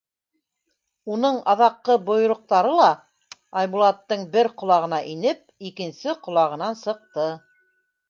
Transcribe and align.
Уның 1.15 1.37
аҙаҡҡы 1.53 1.97
бойороҡтары 2.07 2.73
ла 2.81 2.89
Айбулаттың 3.63 4.27
бер 4.35 4.53
ҡолағына 4.65 5.03
инеп, 5.15 5.47
икенсе 5.73 6.21
ҡолағынан 6.27 6.85
сыҡты. 6.85 7.33